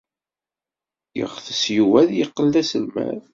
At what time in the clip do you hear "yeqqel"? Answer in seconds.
2.17-2.47